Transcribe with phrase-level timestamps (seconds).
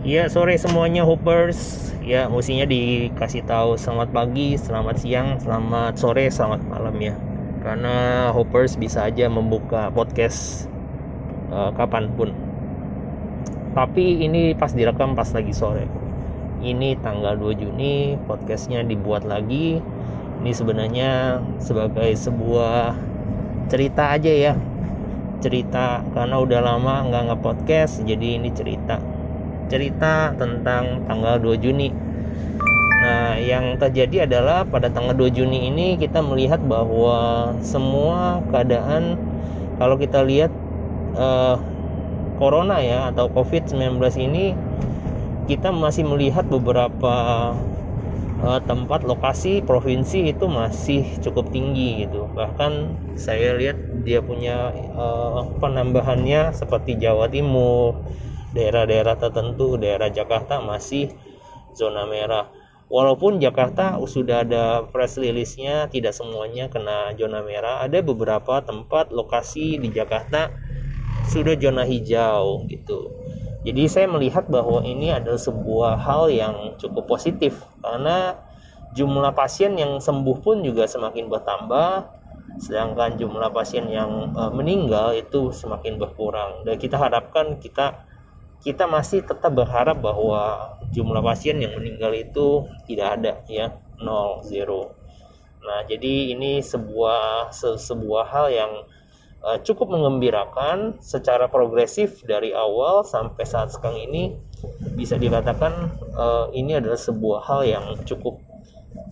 [0.00, 1.92] Ya sore semuanya hoppers.
[2.00, 7.12] Ya mestinya dikasih tahu selamat pagi, selamat siang, selamat sore, selamat malam ya.
[7.60, 10.64] Karena hoppers bisa aja membuka podcast
[11.52, 12.32] uh, kapan pun.
[13.76, 15.84] Tapi ini pas direkam pas lagi sore.
[16.64, 19.84] Ini tanggal 2 Juni podcastnya dibuat lagi.
[20.40, 22.96] Ini sebenarnya sebagai sebuah
[23.68, 24.56] cerita aja ya.
[25.44, 29.09] Cerita karena udah lama nggak nge-podcast jadi ini cerita
[29.70, 31.94] cerita tentang tanggal 2 Juni.
[33.00, 39.16] Nah, yang terjadi adalah pada tanggal 2 Juni ini kita melihat bahwa semua keadaan
[39.80, 40.52] kalau kita lihat
[41.16, 41.56] uh,
[42.36, 44.52] corona ya atau COVID-19 ini
[45.48, 47.14] kita masih melihat beberapa
[48.44, 52.28] uh, tempat lokasi provinsi itu masih cukup tinggi gitu.
[52.32, 52.72] Bahkan
[53.16, 58.00] saya lihat dia punya uh, penambahannya seperti Jawa Timur,
[58.54, 61.14] daerah-daerah tertentu daerah Jakarta masih
[61.74, 62.50] zona merah.
[62.90, 67.78] Walaupun Jakarta sudah ada press release-nya tidak semuanya kena zona merah.
[67.86, 70.50] Ada beberapa tempat lokasi di Jakarta
[71.30, 73.14] sudah zona hijau gitu.
[73.62, 77.62] Jadi saya melihat bahwa ini adalah sebuah hal yang cukup positif.
[77.78, 78.34] Karena
[78.98, 82.18] jumlah pasien yang sembuh pun juga semakin bertambah
[82.58, 86.66] sedangkan jumlah pasien yang uh, meninggal itu semakin berkurang.
[86.66, 88.09] Dan kita harapkan kita
[88.60, 93.72] kita masih tetap berharap bahwa jumlah pasien yang meninggal itu tidak ada ya.
[94.00, 94.96] 0 0
[95.60, 98.72] nah jadi ini sebuah se sebuah hal yang
[99.44, 104.36] uh, cukup mengembirakan secara progresif dari awal sampai saat sekarang ini.
[104.96, 105.72] Bisa dikatakan
[106.16, 108.40] uh, ini adalah sebuah hal yang cukup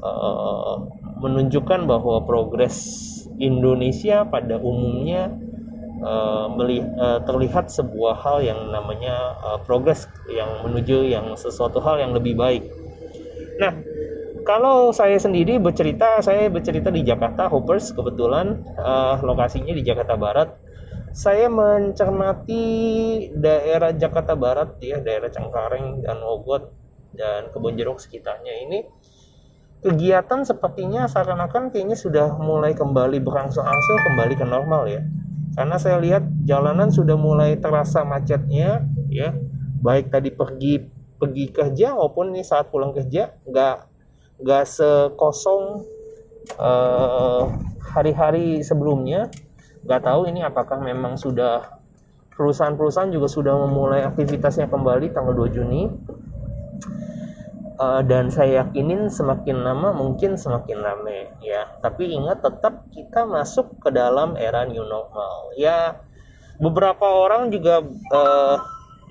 [0.00, 0.80] uh,
[1.20, 2.76] menunjukkan bahwa progres
[3.36, 5.36] Indonesia pada umumnya
[6.04, 12.36] uh, terlihat sebuah hal yang namanya uh, progres yang menuju yang sesuatu hal yang lebih
[12.36, 12.68] baik.
[13.56, 13.72] Nah,
[14.44, 20.48] kalau saya sendiri bercerita, saya bercerita di Jakarta Hoppers kebetulan uh, lokasinya di Jakarta Barat.
[21.14, 22.66] Saya mencermati
[23.38, 26.74] daerah Jakarta Barat ya, daerah Cengkareng dan Mogot
[27.14, 28.82] dan Kebonjeruk sekitarnya ini
[29.84, 35.04] kegiatan sepertinya seakan-akan kayaknya sudah mulai kembali berangsur-angsur kembali ke normal ya
[35.54, 39.34] karena saya lihat jalanan sudah mulai terasa macetnya ya.
[39.80, 40.82] Baik tadi pergi
[41.14, 43.76] pergi kerja maupun nih saat pulang kerja nggak
[44.42, 45.86] nggak sekosong
[46.58, 47.54] uh,
[47.94, 49.30] hari-hari sebelumnya.
[49.86, 51.78] Nggak tahu ini apakah memang sudah
[52.34, 55.86] perusahaan-perusahaan juga sudah memulai aktivitasnya kembali tanggal 2 Juni
[57.78, 61.68] uh, dan saya yakinin semakin lama mungkin semakin rame ya.
[61.82, 65.98] Tapi ingat tetap kita masuk ke dalam era new normal ya.
[66.62, 67.82] Beberapa orang juga
[68.14, 68.56] uh,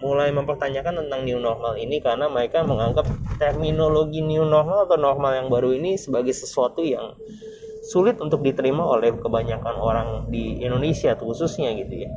[0.03, 3.07] mulai mempertanyakan tentang new normal ini karena mereka menganggap
[3.39, 7.15] terminologi new normal atau normal yang baru ini sebagai sesuatu yang
[7.83, 12.09] sulit untuk diterima oleh kebanyakan orang di Indonesia khususnya gitu ya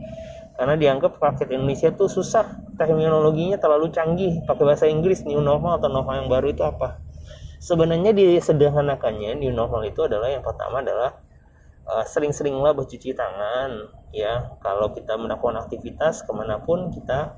[0.56, 2.64] karena dianggap rakyat Indonesia tuh susah.
[2.80, 4.40] Terminologinya terlalu canggih.
[4.48, 6.96] Pakai bahasa Inggris new normal atau normal yang baru itu apa?
[7.60, 11.20] Sebenarnya disederhanakannya new normal itu adalah yang pertama adalah
[11.84, 14.56] uh, sering-seringlah bercuci tangan ya.
[14.64, 17.36] Kalau kita melakukan aktivitas ke mana pun kita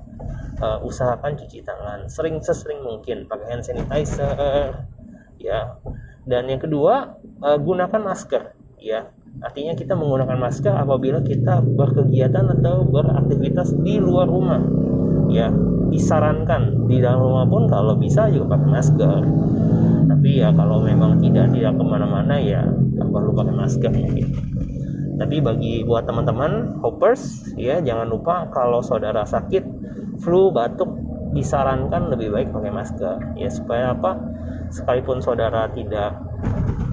[0.63, 2.07] uh, usahakan cuci tangan.
[2.07, 3.27] Sering sesering mungkin.
[3.27, 4.87] Pakai hand sanitizer
[5.35, 5.75] ya.
[6.23, 12.83] Dan yang kedua uh, gunakan masker ya Artinya kita menggunakan masker apabila kita berkegiatan atau
[12.83, 14.59] beraktivitas di luar rumah.
[15.31, 15.47] Ya,
[15.89, 19.21] disarankan di dalam rumah pun kalau bisa juga pakai masker.
[20.09, 24.27] Tapi ya kalau memang tidak tidak ke mana-mana ya nggak perlu pakai masker mungkin.
[25.19, 29.63] Tapi bagi buat teman-teman hoppers ya jangan lupa kalau saudara sakit
[30.19, 30.89] flu batuk
[31.31, 34.17] disarankan lebih baik pakai masker ya supaya apa
[34.73, 36.17] sekalipun saudara tidak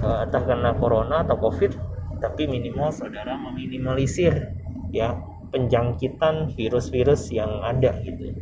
[0.04, 1.72] uh, terkena corona atau covid
[2.18, 4.52] tapi minimal saudara meminimalisir
[4.90, 5.16] ya
[5.52, 8.34] penjangkitan virus-virus yang ada gitu.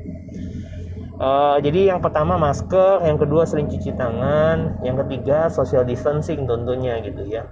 [1.15, 6.99] Uh, jadi yang pertama masker, yang kedua sering cuci tangan, yang ketiga social distancing tentunya
[7.07, 7.47] gitu ya.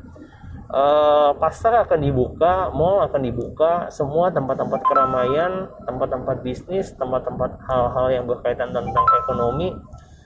[0.73, 8.25] Uh, pasar akan dibuka, mall akan dibuka, semua tempat-tempat keramaian, tempat-tempat bisnis, tempat-tempat hal-hal yang
[8.25, 9.77] berkaitan tentang ekonomi,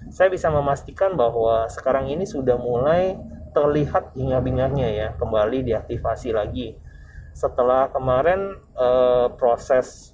[0.09, 3.19] saya bisa memastikan bahwa sekarang ini sudah mulai
[3.57, 6.77] terlihat hingar-bingarnya ya kembali diaktifasi lagi.
[7.33, 10.13] Setelah kemarin eh, proses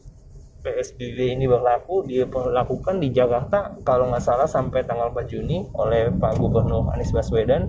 [0.62, 6.39] PSBB ini berlaku dilakukan di Jakarta kalau nggak salah sampai tanggal 4 Juni oleh Pak
[6.39, 7.67] Gubernur Anies Baswedan.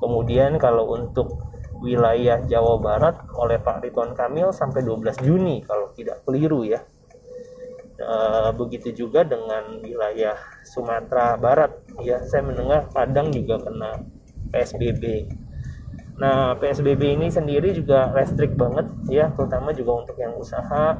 [0.00, 1.44] Kemudian kalau untuk
[1.84, 6.80] wilayah Jawa Barat oleh Pak Ridwan Kamil sampai 12 Juni kalau tidak keliru ya.
[7.96, 11.84] Uh, begitu juga dengan wilayah Sumatera Barat.
[12.00, 14.04] Ya saya mendengar Padang juga kena
[14.56, 15.28] PSBB
[16.16, 20.96] nah PSBB ini sendiri juga restrik banget ya terutama juga untuk yang usaha.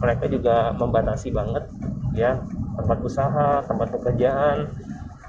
[0.00, 1.68] Mereka juga membatasi banget
[2.16, 2.40] ya
[2.80, 4.72] tempat usaha tempat pekerjaan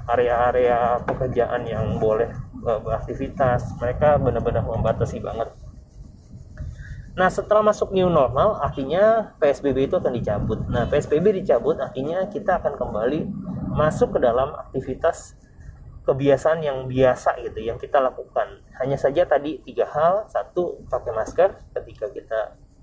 [0.08, 2.32] area-area pekerjaan yang boleh
[2.64, 3.76] uh, beraktivitas.
[3.76, 5.52] Mereka benar-benar membatasi banget.
[7.10, 10.62] Nah, setelah masuk new normal, artinya PSBB itu akan dicabut.
[10.70, 13.28] Nah, PSBB dicabut, artinya kita akan kembali
[13.76, 15.36] masuk ke dalam aktivitas
[16.10, 18.58] kebiasaan yang biasa gitu, yang kita lakukan.
[18.82, 22.40] Hanya saja tadi tiga hal, satu pakai masker ketika kita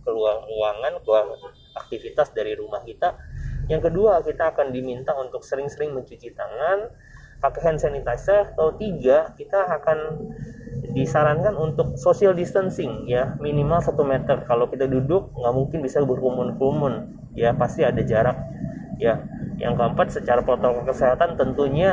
[0.08, 1.36] keluar ruangan, keluar
[1.76, 3.20] aktivitas dari rumah kita.
[3.68, 6.88] Yang kedua, kita akan diminta untuk sering-sering mencuci tangan,
[7.44, 8.56] pakai hand sanitizer.
[8.56, 10.00] Atau tiga, kita akan
[10.96, 17.18] disarankan untuk social distancing ya minimal satu meter kalau kita duduk nggak mungkin bisa berkerumun-kerumun
[17.38, 18.38] ya pasti ada jarak
[18.98, 19.22] ya
[19.58, 21.92] yang keempat secara protokol kesehatan tentunya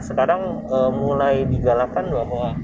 [0.00, 2.56] sekarang e, mulai digalakan bahwa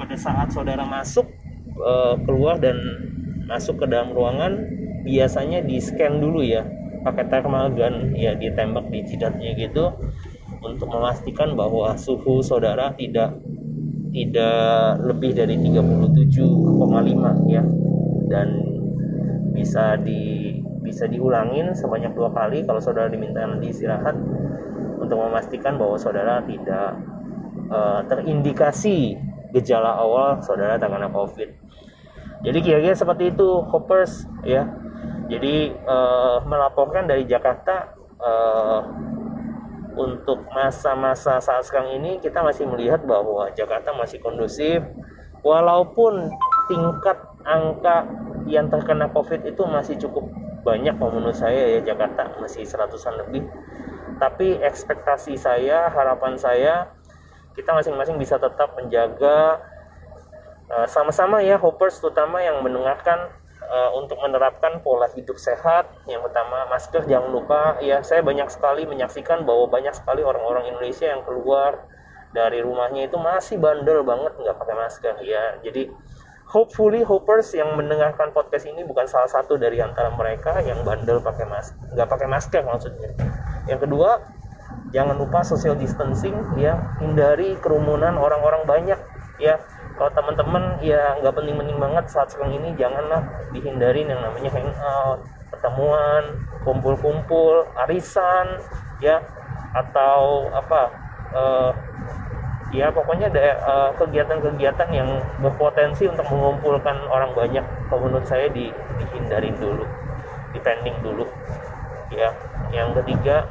[0.00, 1.28] pada saat saudara masuk
[1.76, 1.92] e,
[2.24, 2.76] keluar dan
[3.44, 4.64] masuk ke dalam ruangan
[5.04, 6.64] biasanya di scan dulu ya
[7.04, 9.92] pakai thermal gun ya ditembak di jidatnya gitu
[10.64, 13.38] untuk memastikan bahwa suhu saudara tidak
[14.10, 17.62] tidak lebih dari 37,5 ya.
[18.28, 18.48] Dan
[19.52, 20.37] bisa di
[20.88, 24.16] bisa diulangin sebanyak dua kali kalau saudara diminta nanti istirahat
[24.96, 26.96] untuk memastikan bahwa saudara tidak
[27.68, 29.20] uh, terindikasi
[29.52, 31.48] gejala awal saudara terkena COVID.
[32.48, 34.64] Jadi kira-kira seperti itu hoppers ya.
[35.28, 38.80] Jadi uh, melaporkan dari Jakarta uh,
[39.98, 44.80] untuk masa-masa saat sekarang ini kita masih melihat bahwa Jakarta masih kondusif
[45.42, 46.32] walaupun
[46.70, 48.06] tingkat angka
[48.46, 50.30] yang terkena COVID itu masih cukup
[50.68, 53.48] banyak menurut saya ya Jakarta masih seratusan lebih.
[54.20, 56.92] Tapi ekspektasi saya harapan saya
[57.56, 59.58] kita masing-masing bisa tetap menjaga
[60.70, 63.34] eh, sama-sama uh, ya hoppers terutama yang mendengarkan
[63.66, 65.90] uh, untuk menerapkan pola hidup sehat.
[66.06, 68.04] Yang pertama masker jangan lupa ya.
[68.06, 71.82] Saya banyak sekali menyaksikan bahwa banyak sekali orang-orang Indonesia yang keluar
[72.30, 75.58] dari rumahnya itu masih bandel banget nggak pakai masker ya.
[75.64, 75.90] Jadi
[76.48, 81.44] hopefully hoppers yang mendengarkan podcast ini bukan salah satu dari antara mereka yang bandel pakai
[81.44, 83.10] masker nggak pakai masker maksudnya.
[83.68, 84.10] Yang kedua
[84.90, 86.80] jangan lupa social distancing ya.
[87.04, 89.00] Hindari kerumunan orang-orang banyak
[89.36, 89.60] ya.
[89.98, 93.20] Kalau teman-teman ya nggak penting-penting banget saat sekarang ini janganlah
[93.52, 96.22] dihindarin yang namanya hangout pertemuan
[96.62, 98.62] kumpul-kumpul arisan
[99.02, 99.18] ya
[99.74, 100.80] atau apa
[101.34, 101.70] uh,
[102.68, 105.08] ya pokoknya ada uh, kegiatan-kegiatan yang
[105.40, 107.64] berpotensi untuk mengumpulkan orang banyak.
[107.88, 108.68] Kalau menurut saya di,
[109.00, 109.88] dihindarin dulu
[110.52, 111.28] dipending dulu.
[112.12, 112.32] Ya
[112.72, 113.48] yang ketiga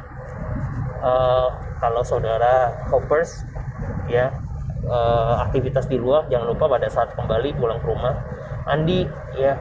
[1.01, 1.49] uh,
[1.81, 3.45] kalau saudara hoppers
[4.09, 4.33] ya
[4.85, 8.13] uh, aktivitas di luar jangan lupa pada saat kembali pulang ke rumah
[8.69, 9.05] mandi
[9.37, 9.57] ya.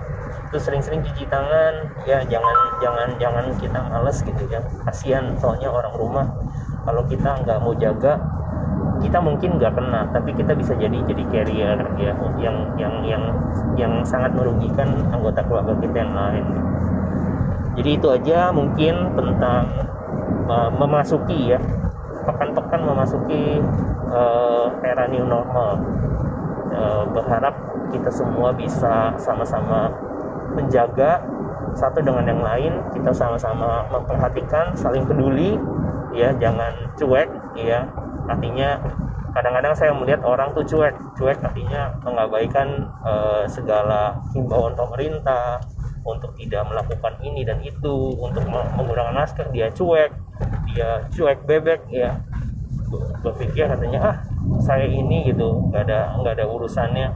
[0.46, 4.60] Itu sering-sering cuci tangan ya jangan jangan jangan kita males gitu ya.
[4.84, 6.26] Kasihan soalnya orang rumah
[6.86, 8.20] kalau kita nggak mau jaga
[9.06, 12.12] kita mungkin nggak kena tapi kita bisa jadi jadi carrier ya
[12.42, 13.22] yang yang yang
[13.78, 16.44] yang sangat merugikan anggota keluarga kita yang lain.
[17.78, 19.70] Jadi itu aja mungkin tentang
[20.50, 21.62] uh, memasuki ya
[22.26, 23.62] pekan-pekan memasuki
[24.10, 25.78] uh, era new normal.
[26.76, 27.54] Uh, berharap
[27.94, 29.88] kita semua bisa sama-sama
[30.52, 31.22] menjaga
[31.78, 35.56] satu dengan yang lain kita sama-sama memperhatikan saling peduli
[36.16, 37.84] ya jangan cuek ya
[38.26, 38.78] artinya
[39.36, 40.96] kadang-kadang saya melihat orang tuh cuek.
[41.20, 45.60] Cuek artinya mengabaikan uh, segala himbauan pemerintah
[46.06, 50.10] untuk tidak melakukan ini dan itu untuk menggunakan masker dia cuek.
[50.72, 52.16] Dia cuek bebek ya.
[53.20, 54.16] Berpikir katanya ah
[54.64, 55.68] saya ini gitu.
[55.68, 57.08] Nggak ada nggak ada urusannya.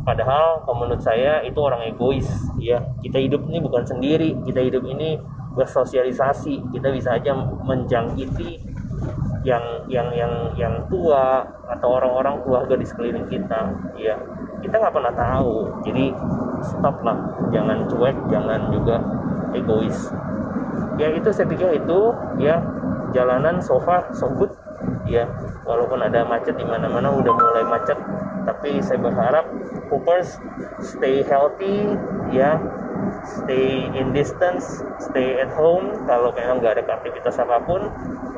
[0.00, 2.24] Padahal menurut saya itu orang egois
[2.56, 2.80] ya.
[3.04, 4.32] Kita hidup ini bukan sendiri.
[4.48, 5.20] Kita hidup ini
[5.52, 6.72] bersosialisasi.
[6.72, 8.79] Kita bisa aja menjangkiti
[9.40, 14.20] yang yang yang yang tua atau orang-orang keluarga di sekeliling kita ya
[14.60, 15.54] kita nggak pernah tahu.
[15.84, 16.12] Jadi
[16.60, 17.18] stop lah.
[17.50, 18.96] Jangan cuek jangan juga
[19.56, 20.12] egois.
[21.00, 22.00] Ya itu saya pikir itu
[22.36, 22.60] ya
[23.16, 24.52] jalanan so far so good
[25.08, 25.24] ya.
[25.64, 27.96] Walaupun ada macet di mana-mana udah mulai macet.
[28.44, 29.44] Tapi saya berharap
[29.88, 30.40] Hoopers
[30.80, 31.96] stay healthy
[32.32, 32.56] ya
[33.24, 37.88] stay in distance, stay at home kalau memang nggak ada aktivitas apa pun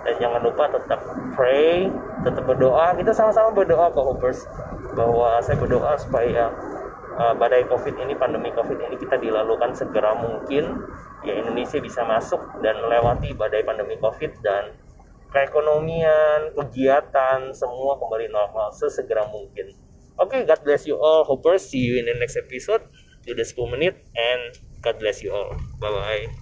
[0.03, 1.01] dan jangan lupa tetap
[1.39, 1.89] pray,
[2.27, 2.97] tetap berdoa.
[2.99, 4.47] Kita sama-sama berdoa ke Hoopers
[4.99, 6.51] bahwa saya berdoa supaya
[7.17, 10.83] eh, badai COVID ini, pandemi COVID ini kita dilalukan segera mungkin
[11.23, 14.75] ya Indonesia bisa masuk dan melewati badai pandemi COVID dan
[15.33, 19.73] perekonomian, kegiatan, semua kembali normal sesegera mungkin.
[20.21, 21.25] Oke, okay, God bless you all.
[21.25, 22.85] Hoopers, see you in the next episode.
[23.23, 24.43] Sudah 10 menit and
[24.83, 25.55] God bless you all.
[25.81, 26.42] Bye bye